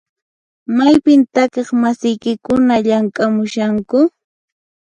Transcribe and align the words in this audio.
Maypin 0.77 1.21
takiq 1.33 1.67
masiykikuna 1.81 2.75
llamk'amushanku? 2.85 3.99